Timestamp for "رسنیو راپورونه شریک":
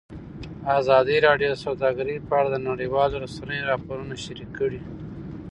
3.25-4.49